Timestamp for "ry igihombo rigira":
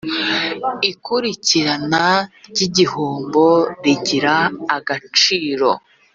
2.49-4.35